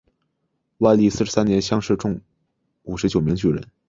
[0.79, 2.19] 万历四十三年乡试中
[2.81, 3.63] 五十九名举人。